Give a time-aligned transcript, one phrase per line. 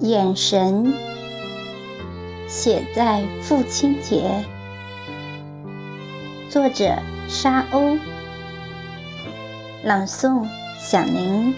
[0.00, 0.94] 眼神
[2.48, 4.42] 写在父亲节，
[6.48, 6.96] 作者
[7.28, 7.98] 沙鸥，
[9.84, 10.46] 朗诵
[10.78, 11.54] 响铃。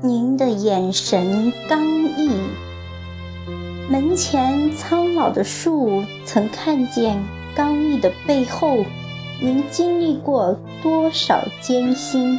[0.00, 2.30] 您的眼神刚毅，
[3.90, 7.20] 门前苍老的树曾看见
[7.56, 8.84] 刚毅的背后。
[9.44, 12.38] 您经历过多少艰辛？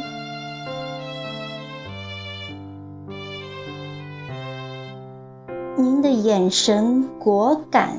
[5.76, 7.98] 您的眼神果敢，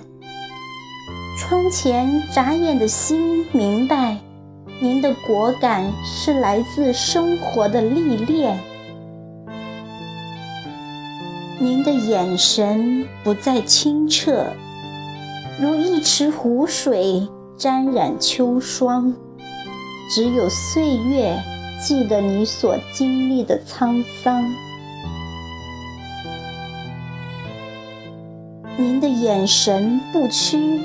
[1.37, 4.17] 窗前眨眼的心明白，
[4.81, 8.59] 您的果敢是来自生活的历练。
[11.59, 14.47] 您的眼神不再清澈，
[15.61, 17.29] 如一池湖水。
[17.57, 19.13] 沾染秋霜，
[20.09, 21.41] 只有岁月
[21.81, 24.43] 记得你所经历的沧桑。
[28.75, 30.81] 您的眼神不屈，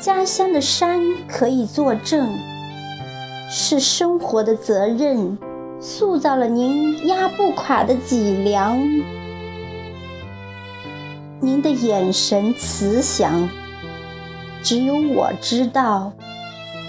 [0.00, 2.38] 家乡的山可以作证，
[3.50, 5.36] 是生活的责任
[5.80, 8.80] 塑造了您压不垮的脊梁。
[11.40, 13.48] 您的眼神慈祥。
[14.62, 16.12] 只有我知道，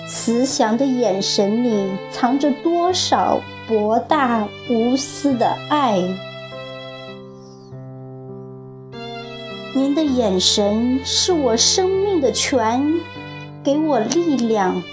[0.08, 6.02] 慈祥的眼神里藏着多少博大无私的爱。
[9.74, 12.94] 您的眼神是我生命的泉，
[13.64, 14.84] 给我力量，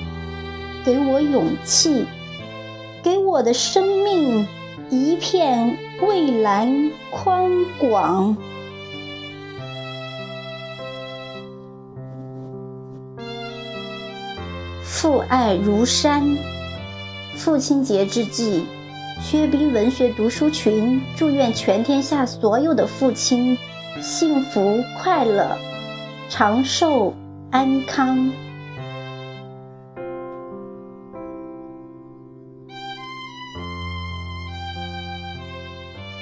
[0.84, 2.06] 给我勇气，
[3.02, 4.46] 给我的生命
[4.88, 7.50] 一片蔚蓝宽
[7.80, 8.36] 广。
[14.90, 16.24] 父爱如山。
[17.36, 18.64] 父亲节之际，
[19.22, 23.56] 薛冰文学读书群祝愿全天下所有的父亲
[24.00, 25.56] 幸福快乐、
[26.30, 27.14] 长寿
[27.50, 28.32] 安康。